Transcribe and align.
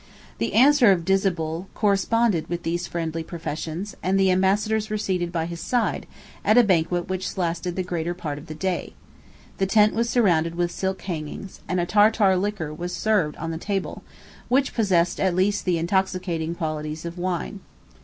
The 0.39 0.55
answer 0.55 0.91
of 0.91 1.05
Disabul 1.05 1.67
corresponded 1.75 2.49
with 2.49 2.63
these 2.63 2.87
friendly 2.87 3.21
professions, 3.23 3.95
and 4.01 4.19
the 4.19 4.31
ambassadors 4.31 4.89
were 4.89 4.97
seated 4.97 5.31
by 5.31 5.45
his 5.45 5.61
side, 5.61 6.07
at 6.43 6.57
a 6.57 6.63
banquet 6.63 7.07
which 7.07 7.37
lasted 7.37 7.75
the 7.75 7.83
greatest 7.83 8.17
part 8.17 8.39
of 8.39 8.47
the 8.47 8.55
day: 8.55 8.95
the 9.59 9.67
tent 9.67 9.93
was 9.93 10.09
surrounded 10.09 10.55
with 10.55 10.71
silk 10.71 11.03
hangings, 11.03 11.59
and 11.67 11.79
a 11.79 11.85
Tartar 11.85 12.35
liquor 12.35 12.73
was 12.73 12.95
served 12.95 13.35
on 13.37 13.51
the 13.51 13.59
table, 13.59 14.01
which 14.47 14.73
possessed 14.73 15.19
at 15.19 15.35
least 15.35 15.65
the 15.65 15.77
intoxicating 15.77 16.55
qualities 16.55 17.05
of 17.05 17.19
wine. 17.19 17.59